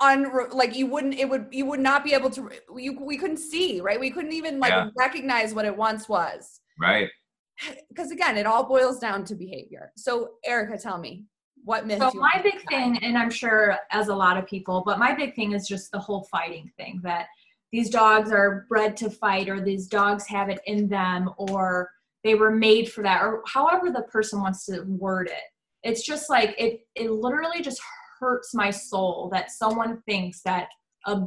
[0.00, 3.36] un like you wouldn't it would you would not be able to you we couldn't
[3.36, 4.88] see right we couldn't even like Yeah.
[4.96, 7.10] recognize what it once was right.
[7.90, 11.24] because again it all boils down to behavior so erica tell me
[11.68, 14.98] what myth So my big thing, and I'm sure as a lot of people, but
[14.98, 17.26] my big thing is just the whole fighting thing that
[17.72, 21.90] these dogs are bred to fight or these dogs have it in them or
[22.24, 25.42] they were made for that or however the person wants to word it.
[25.82, 27.82] It's just like it it literally just
[28.18, 30.68] hurts my soul that someone thinks that
[31.04, 31.20] a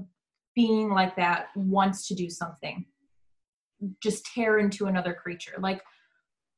[0.55, 2.83] being like that wants to do something
[4.01, 5.57] just tear into another creature.
[5.59, 5.83] Like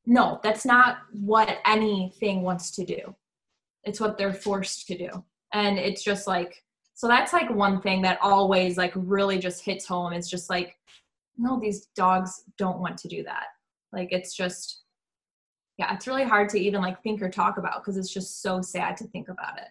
[0.06, 3.14] no, that's not what anything wants to do
[3.84, 5.08] it's what they're forced to do.
[5.52, 6.62] And it's just like
[6.96, 10.12] so that's like one thing that always like really just hits home.
[10.12, 10.76] It's just like
[11.36, 13.46] no these dogs don't want to do that.
[13.92, 14.82] Like it's just
[15.78, 18.60] yeah it's really hard to even like think or talk about because it's just so
[18.62, 19.68] sad to think about it.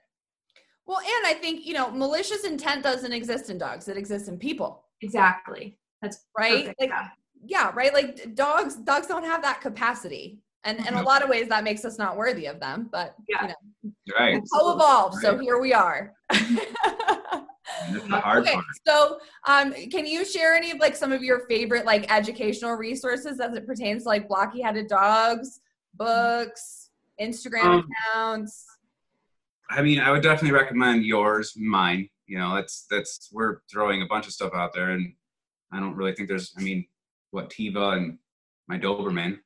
[0.86, 3.88] Well and i think you know malicious intent doesn't exist in dogs.
[3.88, 4.84] It exists in people.
[5.02, 5.78] Exactly.
[6.02, 6.65] That's right?
[6.65, 7.08] perfect, like yeah.
[7.45, 7.93] yeah right?
[7.93, 11.84] Like dogs dogs don't have that capacity and in a lot of ways that makes
[11.86, 13.41] us not worthy of them but Yeah.
[13.41, 13.56] you know
[14.19, 14.41] Right.
[14.47, 16.65] so evolved so here we are okay
[18.10, 18.47] part.
[18.88, 23.39] so um can you share any of like some of your favorite like educational resources
[23.39, 25.60] as it pertains to like blocky headed dogs
[25.95, 28.65] books instagram Um, accounts
[29.69, 32.08] I mean, I would definitely recommend yours, mine.
[32.28, 35.15] You know, that's that's we're throwing a bunch of stuff out there, and
[35.71, 36.54] I don't really think there's.
[36.56, 36.86] I mean,
[37.32, 38.19] what Tiva and
[38.67, 39.39] my Doberman,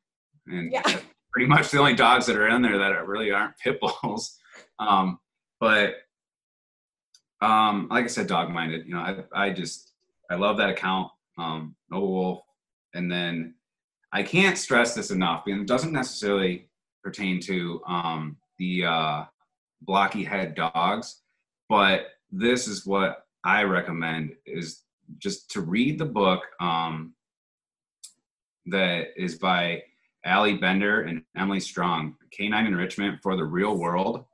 [0.48, 1.00] and Yeah.
[1.32, 4.38] pretty much the only dogs that are in there that are, really aren't pit bulls.
[4.80, 5.20] Um,
[5.60, 5.96] but
[7.42, 8.88] um, like I said, dog minded.
[8.88, 9.00] You know,
[9.34, 9.94] I I just
[10.30, 12.42] I love that account, um, Noble Wolf,
[12.94, 13.54] and then
[14.12, 16.70] I can't stress this enough, because it doesn't necessarily
[17.04, 19.26] pertain to um, the uh,
[19.82, 21.22] blocky head dogs,
[21.70, 24.84] but this is what I recommend is
[25.20, 27.14] just to read the book um,
[28.66, 29.84] that is by
[30.28, 34.26] Allie Bender and Emily Strong, Canine Enrichment for the Real World.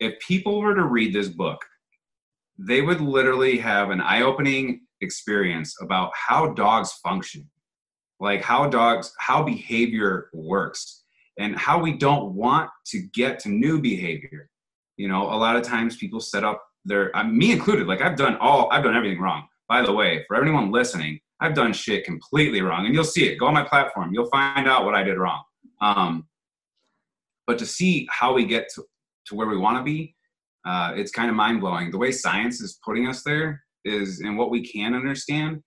[0.00, 1.64] if people were to read this book,
[2.58, 7.48] they would literally have an eye-opening experience about how dogs function,
[8.20, 11.04] like how dogs, how behavior works,
[11.38, 14.48] and how we don't want to get to new behavior.
[14.96, 18.16] You know, a lot of times people set up their, uh, me included, like I've
[18.16, 19.48] done all, I've done everything wrong.
[19.68, 23.36] By the way, for anyone listening, I've done shit completely wrong, and you'll see it.
[23.38, 25.42] Go on my platform, you'll find out what I did wrong.
[25.80, 26.26] Um,
[27.46, 28.84] but to see how we get to,
[29.26, 30.14] to where we want to be,
[30.66, 31.90] uh, it's kind of mind blowing.
[31.90, 35.62] The way science is putting us there is, and what we can understand,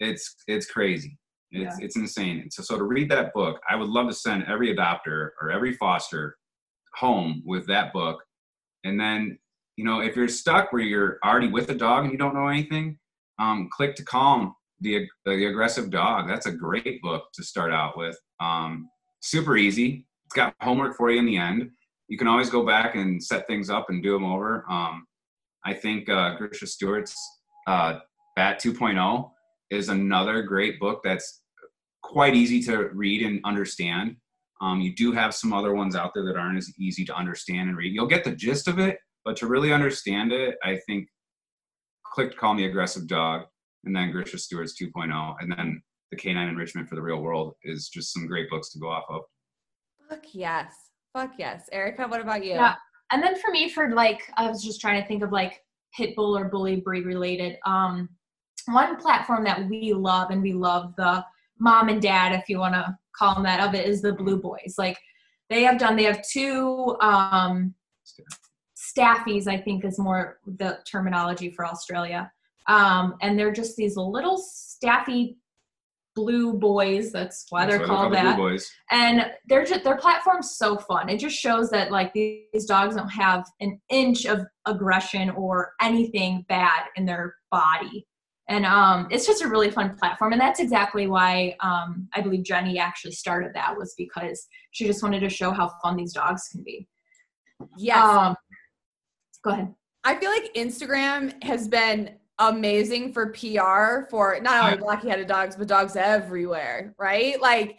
[0.00, 1.18] it's it's crazy.
[1.52, 1.84] It's Yeah.
[1.84, 2.50] it's insane.
[2.50, 5.74] So so to read that book, I would love to send every adopter or every
[5.74, 6.36] foster
[6.96, 8.20] home with that book,
[8.84, 9.38] and then
[9.76, 12.48] you know if you're stuck where you're already with a dog and you don't know
[12.48, 12.98] anything,
[13.38, 16.28] um, click to calm the the aggressive dog.
[16.28, 18.18] That's a great book to start out with.
[18.40, 18.88] Um,
[19.20, 20.06] super easy.
[20.26, 21.70] It's got homework for you in the end.
[22.08, 24.64] You can always go back and set things up and do them over.
[24.70, 25.06] Um,
[25.64, 27.14] I think uh, Grisha Stewart's
[27.66, 27.98] uh,
[28.36, 29.30] BAT 2.0
[29.70, 31.42] is another great book that's
[32.02, 34.16] quite easy to read and understand.
[34.60, 37.68] Um, you do have some other ones out there that aren't as easy to understand
[37.68, 37.92] and read.
[37.92, 41.08] You'll get the gist of it, but to really understand it, I think
[42.04, 43.46] click to Calm the Aggressive Dog
[43.84, 47.88] and then Grisha Stewart's 2.0 and then the Canine Enrichment for the Real World is
[47.88, 49.22] just some great books to go off of.
[50.08, 50.72] Fuck yes.
[51.12, 51.68] Fuck yes.
[51.72, 52.52] Erica, what about you?
[52.52, 52.74] Yeah.
[53.12, 55.62] And then for me, for like, I was just trying to think of like
[55.94, 57.56] pit bull or bully breed related.
[57.64, 58.08] Um,
[58.66, 61.24] one platform that we love and we love the
[61.58, 64.40] mom and dad, if you want to call them that, of it is the Blue
[64.40, 64.74] Boys.
[64.76, 64.98] Like
[65.48, 67.74] they have done, they have two um,
[68.76, 72.30] staffies, I think is more the terminology for Australia.
[72.68, 75.36] Um, and they're just these little staffy
[76.16, 77.12] blue boys.
[77.12, 78.70] That's why That's they're why called Blue that Boys.
[78.90, 82.96] and they're just their platform's so fun it just shows that like these, these dogs
[82.96, 88.06] don't have an inch of aggression or anything bad in their body
[88.48, 92.42] and um, it's just a really fun platform and that's exactly why um, i believe
[92.44, 96.48] jenny actually started that was because she just wanted to show how fun these dogs
[96.50, 96.88] can be
[97.76, 97.98] Yes.
[98.02, 98.34] um,
[99.44, 99.74] go ahead
[100.08, 105.56] I feel like Instagram has been amazing for PR for not only blocky headed dogs,
[105.56, 107.40] but dogs everywhere, right?
[107.40, 107.78] Like,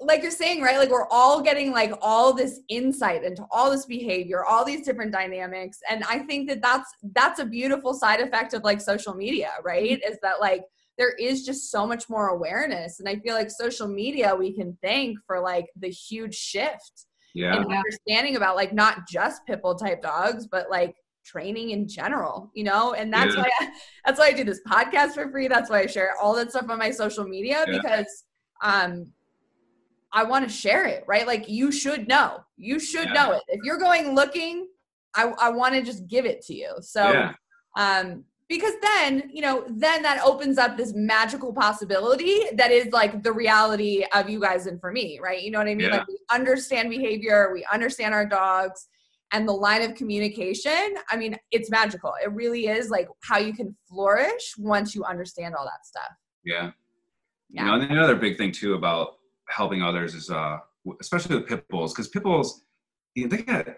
[0.00, 0.78] like you're saying, right?
[0.78, 5.12] Like we're all getting like all this insight into all this behavior, all these different
[5.12, 9.50] dynamics, and I think that that's that's a beautiful side effect of like social media,
[9.62, 10.00] right?
[10.04, 10.64] Is that like
[10.98, 14.76] there is just so much more awareness, and I feel like social media we can
[14.82, 17.54] thank for like the huge shift Yeah.
[17.54, 22.50] and understanding about like not just pit bull type dogs, but like training in general,
[22.54, 22.94] you know?
[22.94, 23.42] And that's Yeah.
[23.42, 23.68] why I,
[24.04, 25.48] that's why I do this podcast for free.
[25.48, 27.80] That's why I share all that stuff on my social media Yeah.
[27.80, 28.24] because
[28.62, 29.12] um
[30.12, 31.26] I want to share it, right?
[31.26, 32.40] Like you should know.
[32.56, 33.12] You should Yeah.
[33.12, 33.42] know it.
[33.48, 34.68] If you're going looking,
[35.14, 36.74] I I want to just give it to you.
[36.80, 37.28] So
[37.76, 43.22] um because then you know then that opens up this magical possibility that is like
[43.22, 46.06] the reality of you guys and for me right you know what i mean like
[46.06, 48.88] we understand behavior we understand our dogs
[49.32, 53.52] and the line of communication i mean it's magical it really is like how you
[53.52, 56.12] can flourish once you understand all that stuff
[56.44, 56.70] Yeah.
[57.52, 57.62] Yeah.
[57.62, 59.16] You know, and the other big thing too about
[59.48, 60.58] helping others is, uh,
[61.00, 62.64] especially with pit bulls, because pit bulls,
[63.14, 63.68] you know, they got.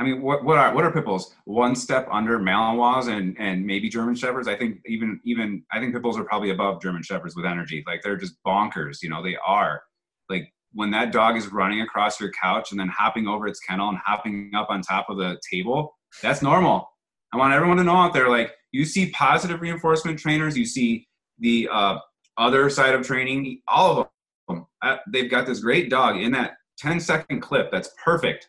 [0.00, 1.32] I mean, what what are what are pit bulls?
[1.44, 4.48] One step under Malinois and and maybe German shepherds.
[4.48, 7.84] I think even even I think pit bulls are probably above German shepherds with energy.
[7.86, 9.02] Like they're just bonkers.
[9.02, 9.82] You know, they are.
[10.28, 13.88] Like when that dog is running across your couch and then hopping over its kennel
[13.88, 16.88] and hopping up on top of the table, that's normal.
[17.32, 21.06] I want everyone to know out there, like you see positive reinforcement trainers, you see
[21.38, 21.98] the uh,
[22.36, 24.08] other side of training, all of
[24.48, 28.48] them, uh, they've got this great dog in that 10 second clip that's perfect.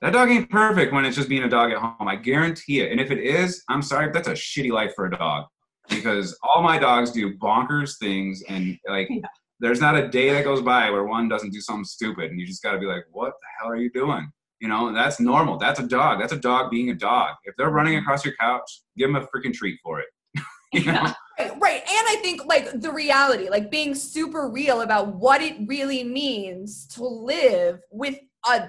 [0.00, 2.08] That dog ain't perfect when it's just being a dog at home.
[2.08, 2.92] I guarantee it.
[2.92, 5.46] And if it is, I'm sorry, that's a shitty life for a dog
[5.88, 9.26] because all my dogs do bonkers things and like Yeah.
[9.60, 12.46] There's not a day that goes by where one doesn't do something stupid and you
[12.46, 14.30] just got to be like, what the hell are you doing?
[14.60, 15.56] You know, that's normal.
[15.58, 16.20] That's a dog.
[16.20, 17.36] That's a dog being a dog.
[17.44, 18.02] If they're running mm-hmm.
[18.02, 20.06] across your couch, give them a freaking treat for it.
[20.72, 21.12] you know?
[21.38, 21.80] Right, right.
[21.80, 26.86] And I think like the reality, like being super real about what it really means
[26.88, 28.68] to live with a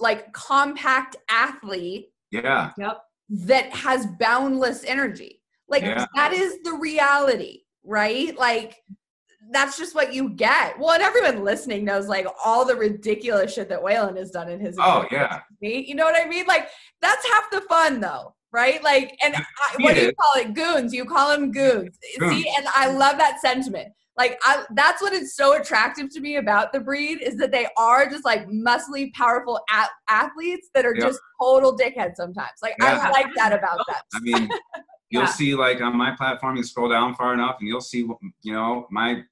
[0.00, 2.72] like compact athlete Yeah.
[2.76, 2.98] yep
[3.28, 5.40] that has boundless energy.
[5.68, 6.06] Like Yeah.
[6.14, 8.36] that is the reality, right?
[8.38, 8.82] Like
[9.50, 10.78] that's just what you get.
[10.78, 14.58] Well, and everyone listening knows like all the ridiculous shit that Waylon has done in
[14.60, 15.40] his Oh, yeah.
[15.60, 16.46] You know what I mean?
[16.46, 16.68] Like
[17.00, 18.34] that's half the fun though.
[18.52, 18.82] Right?
[18.84, 19.42] Like, and I,
[19.80, 20.54] what do you call it?
[20.54, 20.94] Goons.
[20.94, 21.98] You call them goons.
[22.20, 22.32] Goons.
[22.44, 23.88] See, and I love that sentiment.
[24.16, 27.66] Like I, that's what is so attractive to me about the breed is that they
[27.76, 31.04] are just like muscly, powerful a- athletes that are Yep.
[31.04, 32.52] just total dickheads sometimes.
[32.62, 33.96] Like I like that about them.
[34.14, 34.48] I mean,
[35.14, 35.28] you'll Yeah.
[35.28, 38.00] see like on my platform, you scroll down far enough, and you'll see,
[38.42, 39.22] you know, my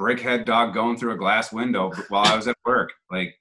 [0.00, 2.92] brickhead dog going through a glass window while I was at work.
[3.10, 3.34] Like,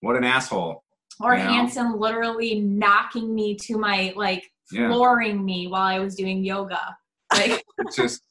[0.00, 0.84] what an asshole!
[1.20, 1.50] Or You know?
[1.52, 4.88] Hanson literally knocking me to my like Yeah.
[4.88, 6.96] flooring me while I was doing yoga.
[7.32, 8.22] Like It's just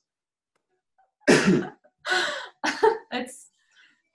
[1.30, 1.72] it's
[3.12, 3.34] part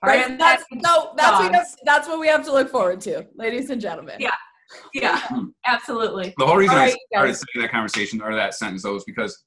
[0.05, 0.39] Right?
[0.39, 0.85] That's that.
[0.85, 1.77] so that's what, dogs.
[1.85, 4.17] that's what we have to look forward to, ladies and gentlemen.
[4.21, 4.35] Yeah.
[4.95, 5.21] Yeah,
[5.67, 6.35] absolutely.
[6.37, 9.45] the whole reason All I started saying that conversation or that sentence though is because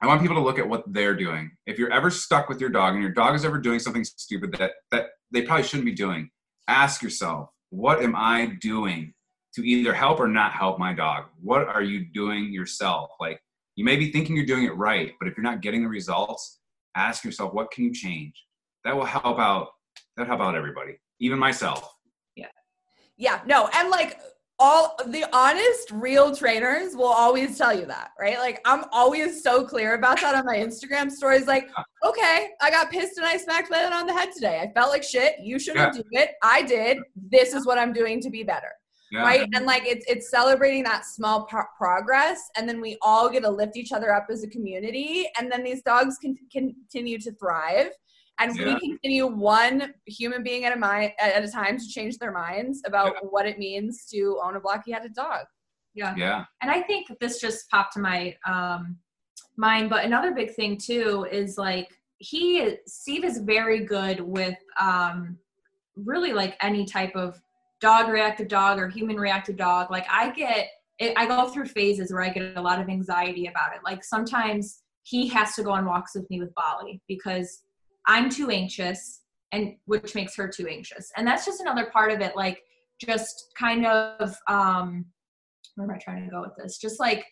[0.00, 1.50] I want people to look at what they're doing.
[1.66, 4.52] If you're ever stuck with your dog and your dog is ever doing something stupid
[4.58, 6.30] that that they probably shouldn't be doing,
[6.68, 9.14] ask yourself, what am I doing
[9.54, 11.26] to either help or not help my dog?
[11.40, 13.10] What are you doing yourself?
[13.20, 13.40] Like
[13.76, 16.60] you may be thinking you're doing it right, but if you're not getting the results,
[16.96, 18.34] ask yourself, what can you change?
[18.84, 19.68] That will help out.
[20.16, 21.94] That help out everybody, even myself.
[22.36, 22.48] Yeah.
[23.16, 24.18] Yeah, no, and like
[24.62, 28.38] all the honest, real trainers will always tell you that, right?
[28.38, 31.48] Like I'm always so clear about that on my Instagram stories.
[31.48, 31.68] Like,
[32.04, 34.60] okay, I got pissed and I smacked my head on the head today.
[34.60, 35.34] I felt like shit.
[35.42, 36.30] You shouldn't do it.
[36.44, 36.98] I did.
[37.16, 38.70] This is what I'm doing to be better,
[39.10, 39.22] Yeah.
[39.22, 39.48] right?
[39.52, 43.50] And like it's it's celebrating that small pro- progress, and then we all get to
[43.50, 47.90] lift each other up as a community, and then these dogs can continue to thrive.
[48.42, 48.74] And Yeah.
[48.74, 52.82] we continue one human being at a mind at a time to change their minds
[52.84, 55.46] about what it means to own a blocky-headed dog.
[55.94, 56.14] Yeah.
[56.16, 56.44] Yeah.
[56.60, 58.98] And I think this just popped to my um,
[59.56, 59.90] mind.
[59.90, 61.88] But another big thing too is like
[62.18, 65.38] he Steve is very good with um,
[65.96, 67.40] really like any type of
[67.80, 69.90] dog reactive dog or human reactive dog.
[69.90, 70.68] Like I get
[70.98, 73.80] it, I go through phases where I get a lot of anxiety about it.
[73.84, 77.62] Like sometimes he has to go on walks with me with Bali because
[78.06, 79.20] I'm too anxious
[79.52, 81.10] and which makes her too anxious.
[81.16, 82.34] And that's just another part of it.
[82.36, 82.62] Like
[83.00, 85.04] just kind of um
[85.76, 86.78] where am I trying to go with this?
[86.78, 87.24] Just like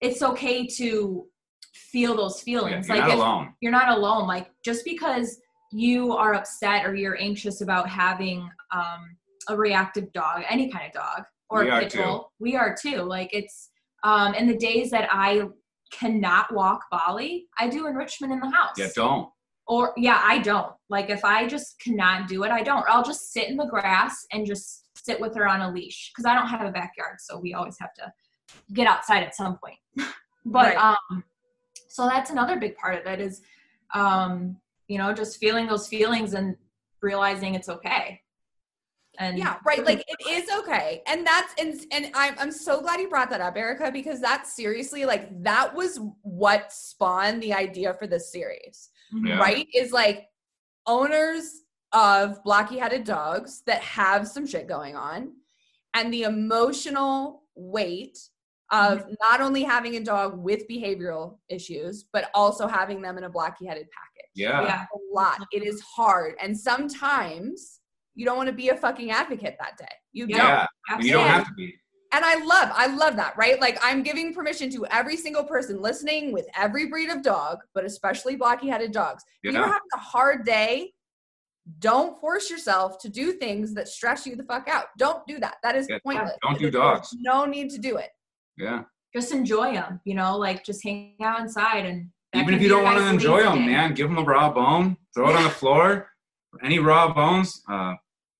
[0.00, 1.26] it's okay to
[1.74, 2.88] feel those Yeah, feelings.
[2.88, 3.54] you're like not alone.
[3.60, 4.26] you're not alone.
[4.26, 5.38] Like just because
[5.72, 9.16] you are upset or you're anxious about having um,
[9.48, 13.02] a reactive dog, any kind of dog, or We a pit bull, we are too.
[13.02, 13.70] Like it's
[14.04, 15.42] um, in the days that I
[15.92, 19.28] cannot walk Bali, I do enrichment in the house Yeah, don't.
[19.66, 23.04] Or yeah i don't like if i just cannot do it i don't or i'll
[23.04, 26.34] just sit in the grass and just sit with her on a leash because i
[26.34, 28.12] don't have a backyard so we always have to
[28.72, 29.78] get outside at some point
[30.46, 30.76] but Right.
[30.76, 31.24] um
[31.88, 33.42] so that's another big part of it is
[33.94, 34.56] um
[34.88, 36.56] you know just feeling those feelings and
[37.02, 38.20] realizing it's okay
[39.18, 39.84] and Yeah, right.
[39.84, 41.02] Like it is okay.
[41.06, 44.54] And that's and and I'm I'm so glad you brought that up, Erica, because that's
[44.54, 48.90] seriously like that was what spawned the idea for this series.
[49.12, 49.38] Yeah.
[49.38, 49.66] right?
[49.74, 50.26] Is like
[50.86, 55.32] owners of blocky headed dogs that have some shit going on
[55.94, 58.18] and the emotional weight
[58.72, 59.12] of Mm-hmm.
[59.20, 63.64] not only having a dog with behavioral issues, but also having them in a blocky
[63.64, 64.30] headed package.
[64.34, 64.62] Yeah.
[64.62, 65.38] yeah A lot.
[65.52, 66.34] It is hard.
[66.42, 67.80] And sometimes
[68.16, 69.86] you don't want to be a fucking advocate that day.
[70.12, 70.66] You Yeah.
[70.88, 71.00] don't.
[71.00, 71.06] Yeah.
[71.06, 71.74] You don't have to be.
[72.16, 73.60] And I love, I love that, right?
[73.60, 77.84] Like I'm giving permission to every single person listening with every breed of dog, but
[77.84, 79.22] especially blocky headed dogs.
[79.42, 80.94] If you're having a hard day,
[81.80, 84.86] don't force yourself to do things that stress you the fuck out.
[84.96, 85.56] Don't do that.
[85.62, 86.32] That is Yeah, pointless.
[86.42, 87.08] don't do There's dogs.
[87.20, 88.10] No need to do it.
[88.56, 88.84] Yeah.
[89.14, 92.84] just enjoy them you know like just hang out inside and Even if you don't
[92.84, 93.66] want to enjoy them, day.
[93.66, 96.08] man, give them a raw bone, throw it on the floor.
[96.64, 97.94] Any raw bones, uh,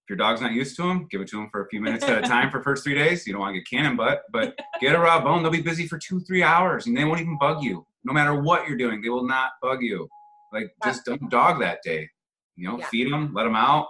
[0.06, 2.04] if your dog's not used to them, give it to them for a few minutes
[2.04, 3.26] at a time for first three days.
[3.26, 5.42] You don't want to get cannon butt, but get a raw bone.
[5.42, 7.84] They'll be busy for two, three hours, and they won't even bug you.
[8.04, 10.06] No matter what you're doing, they will not bug you.
[10.52, 12.08] Like just don't dog that day.
[12.54, 12.86] You know, Yeah.
[12.86, 13.88] feed them, let them out,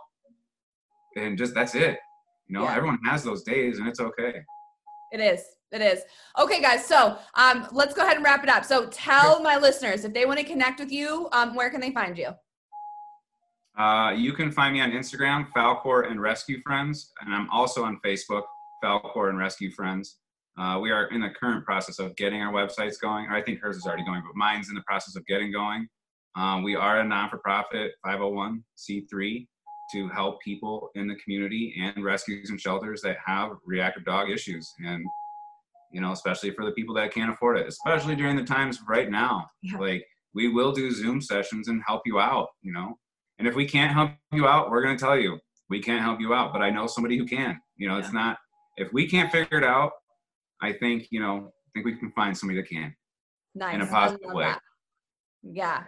[1.17, 1.99] and just that's it.
[2.47, 2.77] You know, Yeah.
[2.77, 4.41] everyone has those days, and it's okay.
[5.12, 5.45] It is.
[5.71, 6.01] It is.
[6.39, 6.87] Okay, guys.
[6.87, 8.64] So um, let's go ahead and wrap it up.
[8.64, 11.91] So tell my listeners if they want to connect with you, um, where can they
[11.91, 12.31] find you?
[13.79, 18.01] Uh, you can find me on Instagram, Falcor and Rescue Friends, and I'm also on
[18.05, 18.45] Facebook,
[18.83, 20.18] Falcor and Rescue Friends.
[20.59, 23.27] Uh, we are in the current process of getting our websites going.
[23.31, 25.87] I think hers is already going, but mine's in the process of getting going.
[26.37, 29.47] Um, we are a non-for-profit 501c3
[29.93, 34.72] to help people in the community and rescues and shelters that have reactive dog issues,
[34.85, 35.05] and
[35.93, 39.11] you know, especially for the people that can't afford it, especially during the times right
[39.11, 39.47] now.
[39.62, 39.79] Yeah.
[39.79, 42.49] Like we will do Zoom sessions and help you out.
[42.62, 42.99] You know,
[43.39, 46.20] and if we can't help you out, we're going to tell you we can't help
[46.20, 46.53] you out.
[46.53, 47.61] But I know somebody who can.
[47.76, 48.39] You know, it's not
[48.76, 49.93] if we can't figure it out.
[50.62, 51.53] I think you know.
[51.68, 52.95] I think we can find somebody that can.
[53.55, 53.74] Nice.
[53.74, 54.45] In a positive way.
[54.45, 54.61] that.
[55.43, 55.84] Yeah.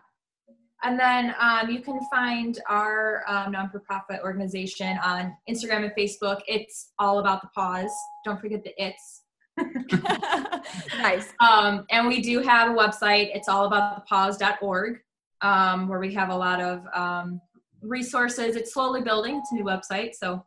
[0.83, 6.41] And then um, you can find our um, non-for-profit organization on Instagram and Facebook.
[6.47, 7.91] It's all about the Paws.
[8.25, 9.23] Don't forget the it's.
[10.99, 11.33] nice.
[11.41, 13.35] Um, and we do have a website.
[13.35, 15.01] It's all about the paws.org,
[15.43, 17.41] um, where we have a lot of um,
[17.83, 18.57] resources.
[18.57, 19.37] It's slowly building.
[19.39, 20.45] It's a new website, so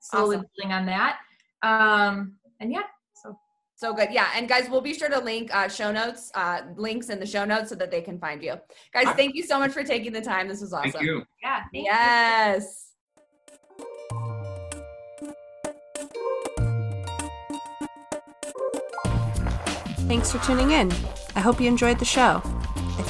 [0.00, 0.46] slowly Awesome.
[0.56, 1.18] building on that.
[1.62, 2.82] Um, and yeah,
[3.14, 3.38] so
[3.76, 4.08] So good.
[4.10, 4.28] Yeah.
[4.34, 7.44] And guys, we'll be sure to link uh, show notes, uh, links in the show
[7.44, 8.54] notes so that they can find you.
[8.92, 9.12] Guys, Hi.
[9.14, 10.48] thank you so much for taking the time.
[10.48, 10.92] This was awesome.
[10.92, 11.22] Thank you.
[11.42, 11.62] yeah.
[11.72, 11.82] thank you.
[11.84, 12.86] Yes.
[20.08, 20.90] Thanks for tuning in.
[21.36, 22.42] I hope you enjoyed the show.